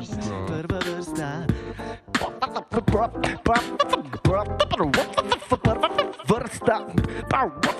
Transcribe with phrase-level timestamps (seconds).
[0.00, 1.44] Prva vrsta.
[6.26, 7.79] Vrsta.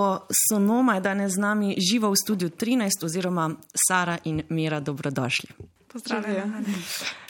[0.00, 3.50] Duo Sonoma je danes z nami živo v studiu 13, oziroma
[3.88, 5.48] Sara in Mira, dobrodošli.
[5.92, 6.62] Pozdravljena.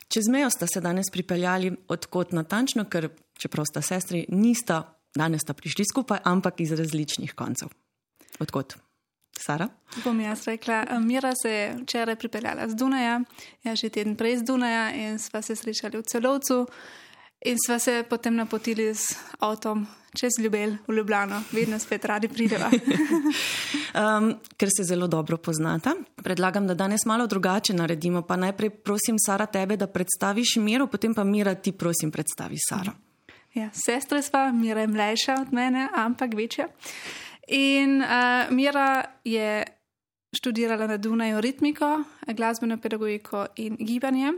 [0.08, 5.54] Čez mejo sta se danes pripeljali, odkot natančno, ker čeprav sta sestri, nista danes sta
[5.54, 7.68] prišli skupaj, ampak iz različnih koncev.
[8.38, 8.76] Odkot?
[9.40, 9.68] Sara?
[10.04, 13.20] Bom jaz rekla, Mira se je včeraj pripeljala z Dunaja,
[13.64, 16.66] jaz že teden prej z Dunaja in sva se srečali v celovcu
[17.44, 19.86] in sva se potem napotili z avtom
[20.18, 22.70] čez Ljubel v Ljubljano, vedno spet radi prideva.
[23.94, 28.22] um, ker se zelo dobro poznata, predlagam, da danes malo drugače naredimo.
[28.22, 32.92] Pa najprej prosim, Sara, tebe, da predstaviš Miro, potem pa Mira, ti prosim, predstavi Sara.
[33.54, 36.68] Ja, sestra sva, Mira je mlajša od mene, ampak večja.
[37.48, 39.64] In uh, Mira je
[40.32, 44.32] študirala na Dunaju ritmiko, glasbeno pedagogiko in gibanje.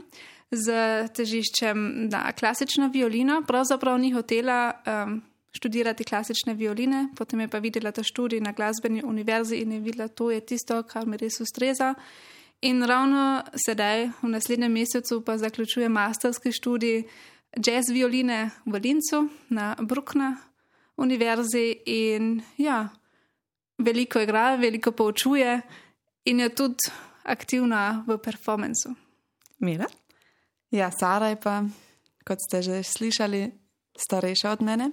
[0.52, 0.72] Z
[1.16, 3.40] težiščem na klasično violino.
[3.48, 5.22] Pravzaprav ni hotela um,
[5.52, 10.06] študirati klasične violine, potem je pa videla ta študij na glasbeni univerzi in je videla,
[10.06, 11.94] da to je tisto, kar mi res ustreza.
[12.62, 17.02] In ravno sedaj, v naslednjem mesecu, pa zaključuje masterski študij
[17.56, 20.36] jazz violine v Lincu na Brukna
[20.96, 22.88] univerzi in ja,
[23.78, 25.60] veliko igra, veliko poučuje
[26.24, 28.94] in je tudi aktivna v performancu.
[29.58, 29.86] Mira?
[30.72, 31.60] Ja, Sara je pa,
[32.24, 33.50] kot ste že slišali,
[33.92, 34.90] starejša od mene.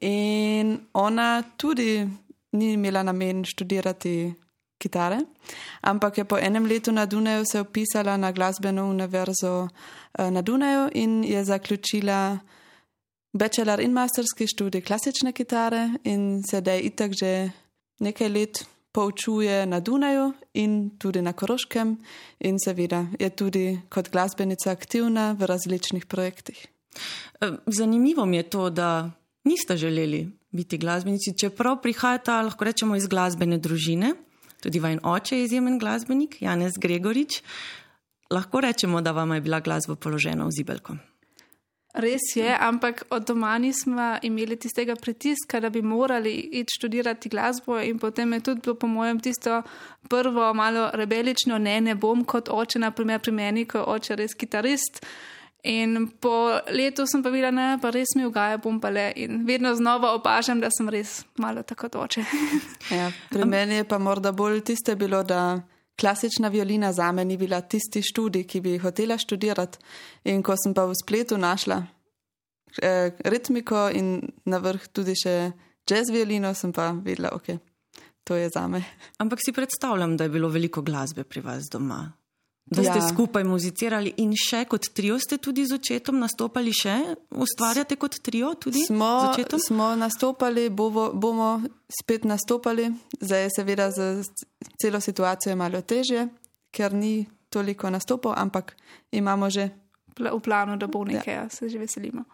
[0.00, 2.06] In ona tudi
[2.52, 4.34] ni imela namen študirati
[4.78, 5.18] kitare,
[5.80, 9.68] ampak je po enem letu na Dunaju se upisala na glasbeno univerzo
[10.18, 12.38] eh, na Dunaju in je zaključila
[13.32, 17.50] bachelor in masterski študij klasične kitare in sedaj itak že
[17.98, 18.66] nekaj let
[18.98, 21.94] poučuje na Dunaju in tudi na Koroškem
[22.42, 26.66] in seveda je tudi kot glasbenica aktivna v različnih projektih.
[26.66, 29.10] Eh, zanimivo mi je to, da
[29.44, 34.14] niste želeli biti glasbenici, čeprav prihajate, lahko rečemo, iz glasbene družine.
[34.62, 37.42] Tudi vaš oče je izjemen glasbenik, Janez Gregorič.
[38.30, 40.98] Lahko rečemo, da vam je bila glasba položena v zibelko.
[41.94, 47.80] Res je, ampak od doma nismo imeli tistega pritiska, da bi morali iti študirati glasbo,
[47.80, 49.62] in potem je tudi bilo, po mojem, tisto
[50.08, 54.36] prvo malo rebelično, ne, ne bom kot oče, naprimer pri meni, ko je oče res
[54.36, 55.00] kitarist.
[55.64, 59.08] In po letu sem pa videla, da pa res mi ugaja, bom pa le.
[59.16, 62.22] In vedno znova opažam, da sem res malo tako oče.
[62.98, 65.60] ja, pri meni je pa morda bolj tiste bilo, da
[65.98, 69.78] klasična violina za me ni bila tisti študij, ki bi hotela študirati.
[70.24, 71.82] In ko sem pa v spletu našla
[72.82, 75.34] eh, ritmiko in na vrh tudi še
[75.88, 77.56] jazz violino, sem pa videla, ok,
[78.24, 78.82] to je za me.
[79.18, 82.04] Ampak si predstavljam, da je bilo veliko glasbe pri vas doma.
[82.70, 83.08] Da ste ja.
[83.08, 86.96] skupaj muzicirali in še kot trio ste tudi z očetom nastopali, še
[87.32, 88.82] ustvarjate kot trio tudi?
[88.84, 92.90] Smo, smo nastopali, bomo, bomo spet nastopali.
[93.20, 94.10] Zdaj je seveda za
[94.80, 96.28] celo situacijo malo težje,
[96.70, 98.76] ker ni toliko nastopov, ampak
[99.10, 99.70] imamo že.
[100.18, 101.48] V planu, da bo nekaj, ja.
[101.48, 102.24] se že veselimo.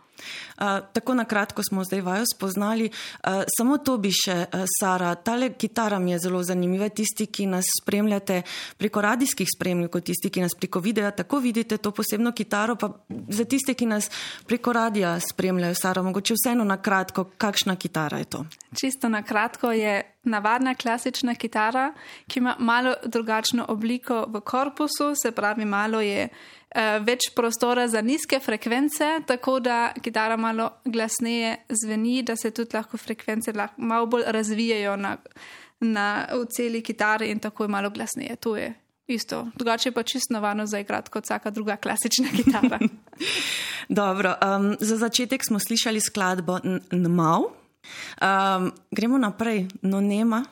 [0.59, 2.91] Uh, tako na kratko smo zdaj vajo spoznali.
[2.91, 6.89] Uh, samo to bi še, uh, Sara, tale kitara mi je zelo zanimiva.
[6.89, 8.43] Tisti, ki nas spremljate
[8.79, 12.77] preko radijskih spremljov, kot tisti, ki nas preko videa, tako vidite to posebno kitaro.
[12.77, 12.93] Pa
[13.29, 14.11] za tiste, ki nas
[14.47, 18.45] preko radija spremljajo, Sara, mogoče vseeno na kratko, kakšna kitara je to?
[18.81, 21.93] Čisto na kratko je navadna klasična kitara,
[22.27, 26.29] ki ima malo drugačno obliko v korpusu, se pravi, malo je
[26.75, 32.99] več prostora za nizke frekvence, tako da kitara malo glasneje zveni, da se tudi lahko
[32.99, 35.17] frekvence lahko malo bolj razvijajo na,
[35.81, 38.37] na, v celi kitari in tako je malo glasneje.
[38.37, 38.73] To je
[39.07, 39.47] isto.
[39.55, 42.79] Drugače pa čisto navadno za igrati kot vsaka druga klasična kitara.
[43.89, 46.59] Dobro, um, za začetek smo slišali skladbo
[46.91, 47.43] Nmav.
[47.43, 50.45] Um, gremo naprej, no nema,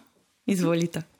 [0.47, 1.12] izvolite.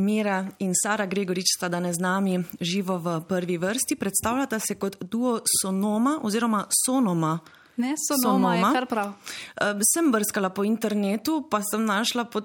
[0.00, 3.96] Mira in Sara Gregorič sta danes z nami živo v prvi vrsti.
[3.96, 7.38] Predstavljata se kot duo Sonoma oziroma Sonoma.
[7.76, 8.68] Ne, sonoma, sonoma.
[8.68, 9.06] je kar prav.
[9.06, 12.44] Uh, sem brskala po internetu, pa sem našla pod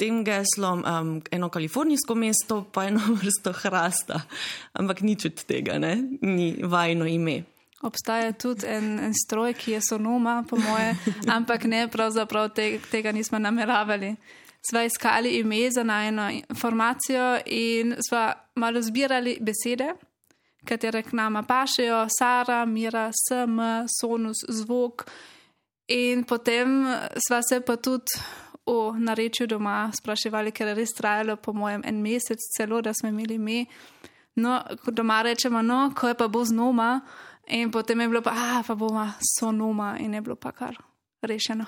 [0.00, 4.22] tem geslom um, eno kalifornijsko mesto, pa eno vrsto hrasta.
[4.72, 5.96] Ampak nič od tega, ne?
[6.22, 7.42] ni vajno ime.
[7.84, 10.96] Obstaja tudi en, en stroj, ki je sonoma, po moje,
[11.36, 14.14] ampak ne, pravzaprav te, tega nismo nameravali
[14.60, 19.94] sva iskali ime za najno informacijo in sva malo zbirali besede,
[20.64, 23.58] katere k nama pašejo, Sara, Mira, SM,
[24.00, 25.04] Sonus, zvok.
[25.88, 26.86] In potem
[27.28, 28.20] sva se pa tudi
[28.66, 33.08] o narečju doma spraševali, ker je res trajalo, po mojem, en mesec celo, da smo
[33.08, 33.64] imeli ime.
[34.36, 37.00] No, doma rečemo, no, ko je pa bo znoma.
[37.50, 40.76] In potem je bilo pa, ah, pa bomo sonoma in je bilo pa kar
[41.22, 41.64] rešeno.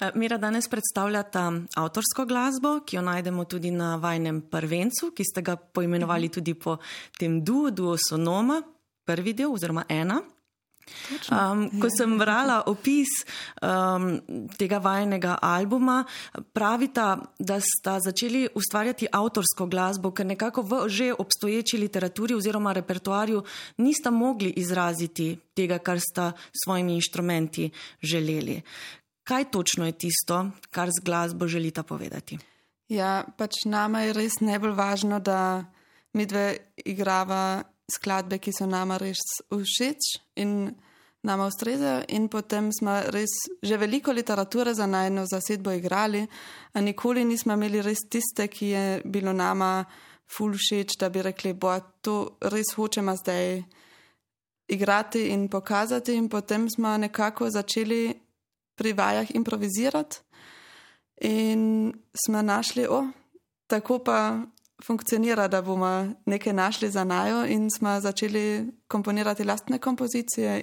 [0.00, 5.42] Eh, Mira danes predstavljata avtorsko glasbo, ki jo najdemo tudi na vajnem prvencu, ki ste
[5.42, 6.76] ga poimenovali tudi po
[7.18, 8.60] tem duo, duo Sonoma,
[9.04, 10.20] prvi del oziroma ena.
[11.32, 13.10] Um, ko sem brala opis
[13.58, 14.20] um,
[14.54, 16.04] tega vajnega albuma,
[16.54, 17.06] pravita,
[17.38, 23.42] da sta začeli ustvarjati avtorsko glasbo, ker nekako v že obstoječi literaturi oziroma repertoarju
[23.82, 27.70] nista mogli izraziti tega, kar sta s svojimi inštrumenti
[28.02, 28.60] želeli.
[29.26, 32.38] Kaj točno je tisto, kar z glasbo želite povedati?
[32.88, 35.64] Ja, pač nama je res najbolj važno, da
[36.14, 39.18] mi dve igrava skladbe, ki so nama res
[39.50, 40.70] všeč in
[41.26, 42.04] nama ustrezajo.
[42.14, 46.22] In potem smo res že veliko literature za najno zasedbo igrali,
[46.72, 49.84] a nikoli nismo imeli res tiste, ki je bilo nama
[50.30, 53.58] ful všeč, da bi rekli, bo to res hočemo zdaj
[54.68, 56.14] igrati in pokazati.
[56.14, 58.25] In potem smo nekako začeli
[58.76, 60.16] pri vajah improvizirati.
[61.20, 61.92] In
[62.26, 63.06] smo našli, o,
[63.66, 64.40] tako pa
[64.84, 70.62] funkcionira, da bomo nekaj našli za najo, in smo začeli komponirati lastne kompozicije.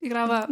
[0.00, 0.48] Igrava,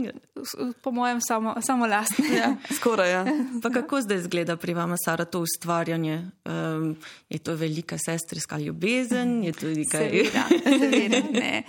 [0.83, 2.25] po mojem, samo, samo lastne.
[2.37, 3.11] Ja, skoraj.
[3.11, 3.25] Ja.
[3.63, 6.31] Pa kako zdaj izgleda pri vama, Sara, to ustvarjanje?
[6.45, 6.97] Um,
[7.29, 9.45] je to velika sestrska ljubezen?
[9.45, 10.09] Je to tudi kaj?
[10.09, 11.63] Seveda, seveda, ne.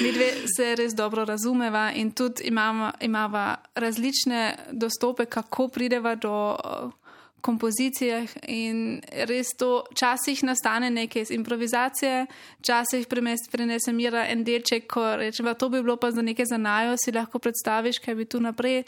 [0.00, 6.56] Mi dve se res dobro razumeva in tudi imamo, imamo različne dostope, kako prideva do
[6.64, 6.92] uh,
[7.40, 8.26] kompozicije.
[8.48, 12.26] In res to včasih nastane nekaj iz improvizacije,
[12.58, 13.06] včasih
[13.50, 17.14] prenese mira en delček, ko rečemo, to bi bilo pa za nekaj za najo, si
[17.14, 18.82] lahko predstaviš, kaj bi tu naprej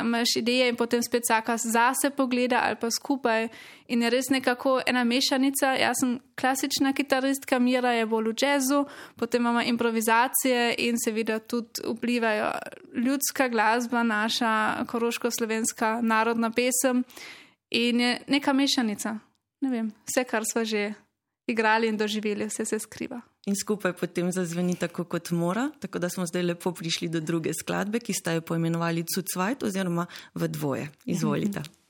[0.00, 3.48] imaš ideje in potem spet vsaka zase pogleda ali pa skupaj.
[3.88, 5.74] In je res nekako ena mešanica.
[5.80, 8.84] Jaz sem klasična kitaristka, Mira je bolj v jazzu,
[9.16, 12.52] potem imamo improvizacije in seveda tudi vplivajo
[12.94, 17.04] ljudska glasba, naša koroško-slovenska narodna pesem.
[17.70, 19.18] In je neka mešanica.
[19.60, 20.92] Ne vem, vse, kar smo že
[21.46, 25.70] igrali in doživeli, vse se skriva in skupaj potem zazveni tako, kot mora.
[25.80, 30.06] Tako da smo zdaj lepo prišli do druge skladbe, ki sta jo poimenovali Cucvajt oziroma
[30.34, 30.90] v dvoje.
[31.04, 31.60] Izvolite.
[31.60, 31.81] Mm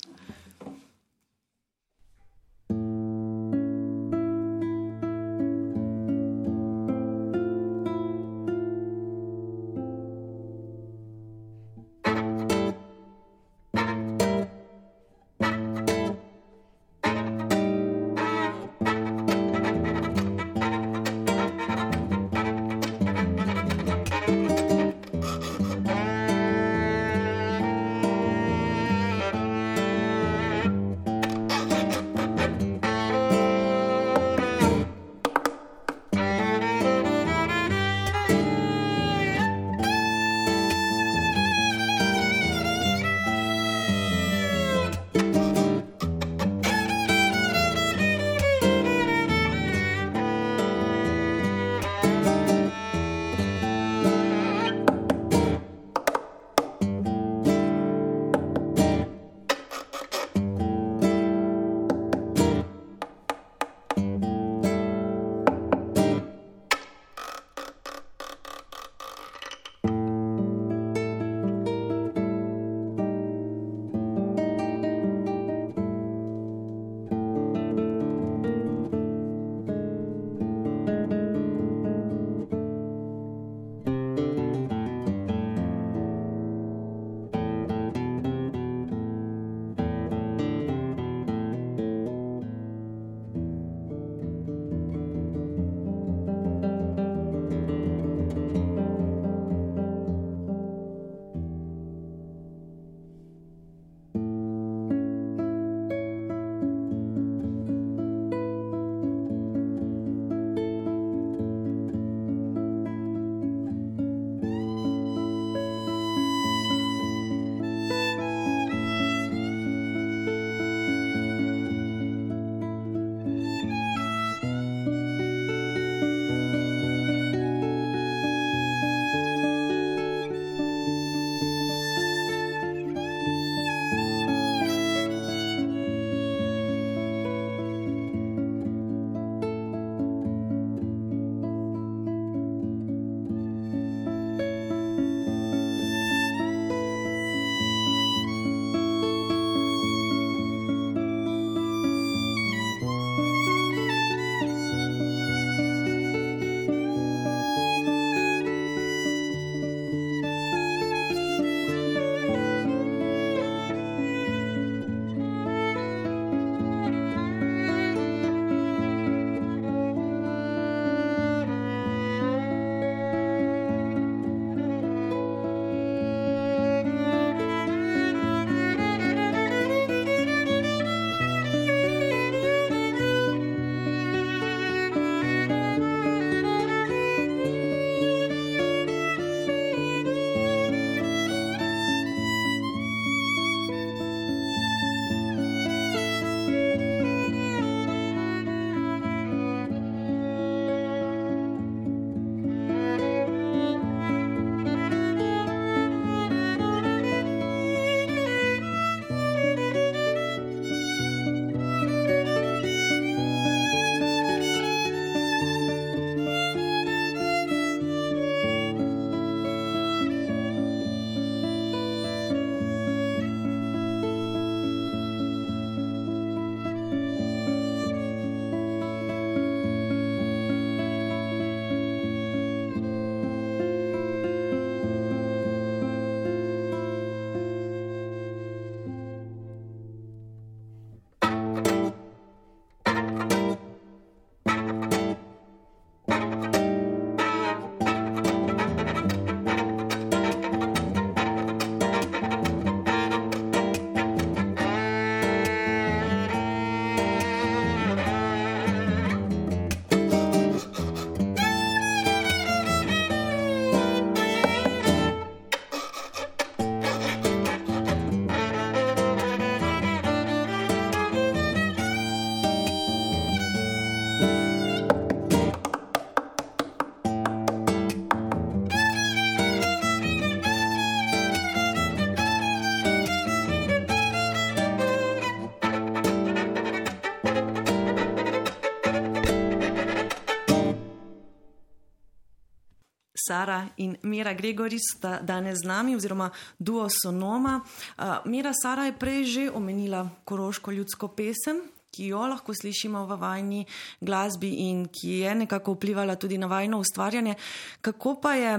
[293.27, 297.61] Sara in Mira Gregori sta danes z nami, oziroma duo Sonoma.
[297.99, 303.17] Uh, Mira Sara je prej že omenila koroško ljudsko pesem, ki jo lahko slišimo v
[303.21, 303.65] vajni
[304.01, 307.35] glasbi in ki je nekako vplivala tudi na vajno ustvarjanje.
[307.81, 308.53] Kako pa je,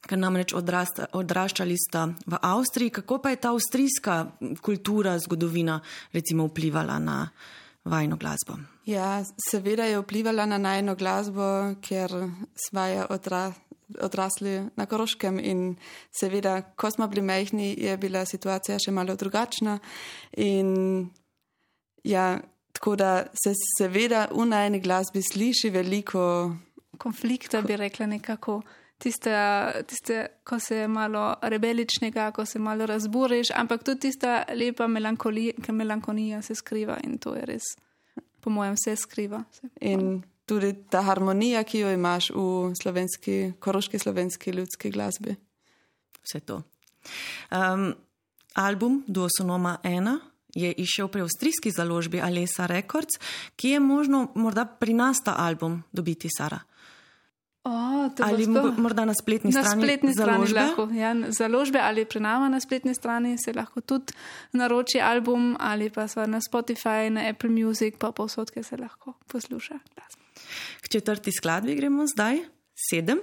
[0.00, 4.16] ker namreč odrasta, odraščali sta v Avstriji, kako pa je ta avstrijska
[4.64, 5.80] kultura, zgodovina
[6.12, 7.28] recimo vplivala na
[7.84, 8.56] vajno glasbo?
[8.88, 9.20] Ja,
[9.50, 12.10] seveda je vplivala na najno glasbo, ker
[12.56, 13.52] sva je odra,
[14.02, 15.76] odrasli na Koroškem in
[16.12, 19.78] seveda, ko smo bili mehni, je bila situacija še malo drugačna.
[20.36, 21.08] In
[22.04, 22.40] ja,
[22.72, 26.22] tako da se seveda v najni glasbi sliši veliko
[26.98, 28.62] konflikta, bi rekla nekako.
[29.00, 29.32] Tiste,
[29.88, 36.54] tiste, ko se malo rebeličnega, ko se malo razburiš, ampak tudi tista lepa melankolija se
[36.54, 37.70] skriva in to je res
[38.40, 39.42] po mojem, vse skriva.
[39.80, 45.36] In tudi ta harmonija, ki jo imaš v slovenski, koroški slovenski ljudski glasbi.
[46.24, 46.62] Vse to.
[47.50, 47.92] Um,
[48.54, 50.18] album Duosonoma 1
[50.54, 53.20] je išel pri avstrijski založbi Alesa Records,
[53.56, 56.58] ki je možno morda pri nas ta album dobiti, Sara.
[57.64, 57.70] O,
[58.22, 58.72] ali to...
[58.76, 59.82] morda na spletni na strani?
[59.82, 60.46] Spletni založbe?
[60.46, 64.12] strani lahko, ja, založbe ali pri nama na spletni strani se lahko tudi
[64.52, 69.78] naroči album ali pa so na Spotify, na Apple Music, pa posodke se lahko posluša.
[70.80, 72.38] K četrti skladbi gremo zdaj,
[72.90, 73.20] sedem,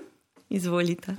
[0.50, 1.16] izvolite.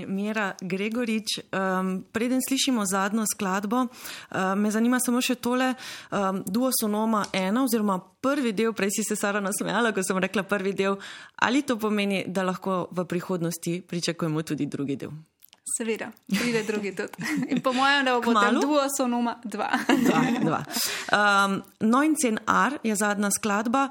[0.00, 1.38] In Mira Gregorič.
[1.52, 5.74] Um, preden slišimo zadnjo skladbo, um, me zanima samo še tole.
[6.10, 10.42] Um, duo sonoma ena, oziroma prvi del, prej si se Sara nasmejala, ko sem rekla
[10.42, 10.98] prvi del.
[11.36, 15.12] Ali to pomeni, da lahko v prihodnosti pričakujemo tudi drugi del?
[15.76, 17.28] Seveda, pride drugi tudi.
[17.52, 19.70] In po mojem, da bo tam duo sonoma dva.
[20.06, 20.60] dva, dva.
[21.12, 23.88] Um, Noin R je zadnja skladba.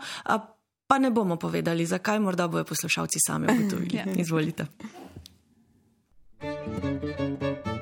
[0.88, 3.98] Pa ne bomo povedali, zakaj, morda bojo poslušalci sami ugotovili.
[3.98, 4.06] ja.
[4.15, 4.65] Izvolite.
[6.80, 7.04] Thank
[7.66, 7.77] you.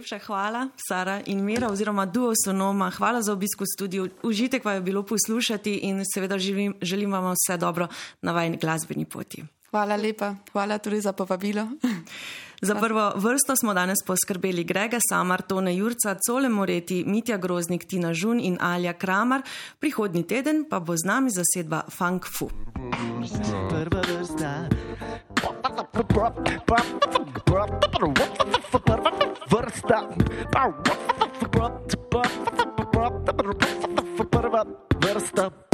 [0.00, 2.88] Najlepša hvala, Sara in Mira, oziroma Duo Sonoma.
[2.90, 4.08] Hvala za obisk v studiu.
[4.22, 7.88] Užitek vam je bilo poslušati in seveda želim, želim vam vse dobro
[8.22, 9.44] na vajni glasbeni poti.
[9.70, 11.68] Hvala lepa, hvala tudi za povabilo.
[12.60, 18.14] Za prvo vrsto smo danes poskrbeli Grega Samar, Tone Jurca, Cole Moreti, Mitja Groznik, Tina
[18.14, 19.42] Žun in Alja Kramar.
[19.78, 22.50] Prihodnji teden pa bo z nami zasedba Funk Fu.
[23.68, 24.68] Prva vrsta.
[29.50, 30.08] Vrsta.
[34.30, 34.64] Prva
[35.00, 35.69] vrsta.